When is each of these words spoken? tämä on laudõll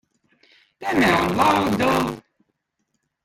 tämä 0.79 1.09
on 1.21 1.35
laudõll 1.39 2.09